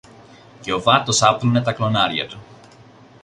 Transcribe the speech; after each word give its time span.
και 0.61 0.73
ο 0.73 0.81
βάτος 0.81 1.21
άπλωνε 1.21 1.61
τα 1.61 1.73
κλωνάρια 1.73 2.27
του 2.27 2.39